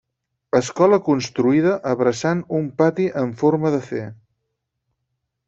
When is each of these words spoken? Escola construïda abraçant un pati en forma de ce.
Escola 0.59 0.97
construïda 1.09 1.73
abraçant 1.91 2.41
un 2.61 2.71
pati 2.81 3.07
en 3.25 3.37
forma 3.43 3.75
de 3.77 3.83
ce. 3.93 4.03